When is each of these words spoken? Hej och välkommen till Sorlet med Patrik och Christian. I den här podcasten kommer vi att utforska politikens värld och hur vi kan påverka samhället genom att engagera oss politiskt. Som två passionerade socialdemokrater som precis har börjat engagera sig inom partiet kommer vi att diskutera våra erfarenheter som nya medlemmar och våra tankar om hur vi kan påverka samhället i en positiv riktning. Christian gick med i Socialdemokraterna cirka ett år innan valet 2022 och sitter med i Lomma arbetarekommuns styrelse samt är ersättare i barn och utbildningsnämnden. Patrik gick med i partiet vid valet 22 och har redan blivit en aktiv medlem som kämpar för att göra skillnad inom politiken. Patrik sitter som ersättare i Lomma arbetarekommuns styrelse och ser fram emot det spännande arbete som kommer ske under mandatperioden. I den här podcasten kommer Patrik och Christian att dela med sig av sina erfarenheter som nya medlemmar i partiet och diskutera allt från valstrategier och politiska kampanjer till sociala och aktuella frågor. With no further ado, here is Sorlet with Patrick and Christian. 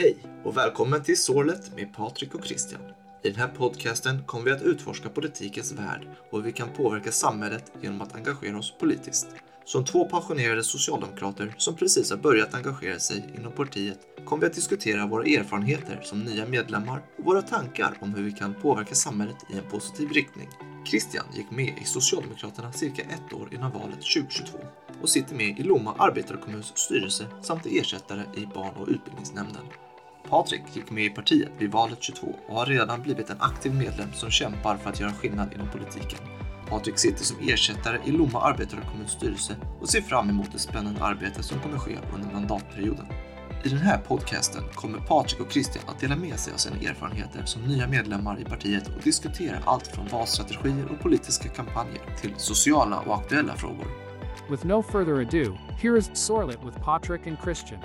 Hej 0.00 0.16
och 0.44 0.56
välkommen 0.56 1.02
till 1.02 1.22
Sorlet 1.22 1.74
med 1.76 1.94
Patrik 1.94 2.34
och 2.34 2.44
Christian. 2.44 2.80
I 3.22 3.30
den 3.30 3.40
här 3.40 3.48
podcasten 3.48 4.22
kommer 4.26 4.44
vi 4.44 4.50
att 4.50 4.62
utforska 4.62 5.08
politikens 5.08 5.72
värld 5.72 6.08
och 6.30 6.38
hur 6.38 6.44
vi 6.44 6.52
kan 6.52 6.68
påverka 6.76 7.12
samhället 7.12 7.72
genom 7.82 8.00
att 8.00 8.14
engagera 8.14 8.58
oss 8.58 8.74
politiskt. 8.80 9.26
Som 9.64 9.84
två 9.84 10.04
passionerade 10.04 10.62
socialdemokrater 10.62 11.54
som 11.56 11.76
precis 11.76 12.10
har 12.10 12.16
börjat 12.16 12.54
engagera 12.54 12.98
sig 12.98 13.34
inom 13.38 13.52
partiet 13.52 13.98
kommer 14.24 14.40
vi 14.40 14.46
att 14.46 14.54
diskutera 14.54 15.06
våra 15.06 15.24
erfarenheter 15.24 16.00
som 16.02 16.24
nya 16.24 16.46
medlemmar 16.46 17.02
och 17.18 17.24
våra 17.24 17.42
tankar 17.42 17.98
om 18.00 18.14
hur 18.14 18.22
vi 18.22 18.32
kan 18.32 18.54
påverka 18.54 18.94
samhället 18.94 19.36
i 19.50 19.58
en 19.58 19.70
positiv 19.70 20.08
riktning. 20.08 20.48
Christian 20.90 21.26
gick 21.34 21.50
med 21.50 21.78
i 21.82 21.84
Socialdemokraterna 21.84 22.72
cirka 22.72 23.02
ett 23.02 23.32
år 23.32 23.48
innan 23.54 23.72
valet 23.72 24.02
2022 24.14 24.58
och 25.02 25.08
sitter 25.08 25.34
med 25.34 25.58
i 25.58 25.62
Lomma 25.62 25.94
arbetarekommuns 25.98 26.72
styrelse 26.78 27.26
samt 27.42 27.66
är 27.66 27.80
ersättare 27.80 28.22
i 28.36 28.46
barn 28.46 28.74
och 28.76 28.88
utbildningsnämnden. 28.88 29.64
Patrik 30.30 30.62
gick 30.72 30.90
med 30.90 31.04
i 31.04 31.10
partiet 31.10 31.52
vid 31.58 31.72
valet 31.72 32.02
22 32.02 32.34
och 32.48 32.54
har 32.54 32.66
redan 32.66 33.02
blivit 33.02 33.30
en 33.30 33.40
aktiv 33.40 33.74
medlem 33.74 34.12
som 34.12 34.30
kämpar 34.30 34.76
för 34.76 34.90
att 34.90 35.00
göra 35.00 35.12
skillnad 35.12 35.52
inom 35.54 35.68
politiken. 35.68 36.18
Patrik 36.68 36.98
sitter 36.98 37.24
som 37.24 37.36
ersättare 37.48 37.98
i 38.04 38.10
Lomma 38.10 38.40
arbetarekommuns 38.40 39.10
styrelse 39.10 39.56
och 39.80 39.88
ser 39.88 40.00
fram 40.00 40.30
emot 40.30 40.52
det 40.52 40.58
spännande 40.58 41.04
arbete 41.04 41.42
som 41.42 41.60
kommer 41.60 41.78
ske 41.78 41.98
under 42.14 42.32
mandatperioden. 42.32 43.06
I 43.64 43.68
den 43.68 43.78
här 43.78 43.98
podcasten 43.98 44.62
kommer 44.74 44.98
Patrik 44.98 45.40
och 45.40 45.52
Christian 45.52 45.84
att 45.86 46.00
dela 46.00 46.16
med 46.16 46.38
sig 46.38 46.52
av 46.52 46.56
sina 46.56 46.76
erfarenheter 46.76 47.42
som 47.44 47.62
nya 47.62 47.88
medlemmar 47.88 48.40
i 48.40 48.44
partiet 48.44 48.88
och 48.88 49.02
diskutera 49.02 49.56
allt 49.64 49.86
från 49.86 50.08
valstrategier 50.08 50.86
och 50.90 51.00
politiska 51.00 51.48
kampanjer 51.48 52.02
till 52.20 52.34
sociala 52.36 53.00
och 53.00 53.14
aktuella 53.14 53.56
frågor. 53.56 53.86
With 54.50 54.66
no 54.66 54.82
further 54.82 55.20
ado, 55.20 55.58
here 55.82 55.98
is 55.98 56.10
Sorlet 56.14 56.58
with 56.64 56.80
Patrick 56.80 57.26
and 57.26 57.36
Christian. 57.44 57.80